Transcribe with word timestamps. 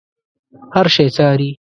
هر 0.75 0.87
شی 0.95 1.07
څاري. 1.15 1.49